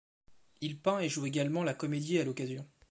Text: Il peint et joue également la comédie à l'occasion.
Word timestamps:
Il 0.61 0.79
peint 0.81 0.97
et 0.97 1.09
joue 1.09 1.27
également 1.27 1.63
la 1.63 1.75
comédie 1.75 2.17
à 2.17 2.23
l'occasion. 2.25 2.67